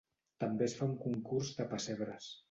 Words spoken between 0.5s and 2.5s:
es fa un concurs de pessebres.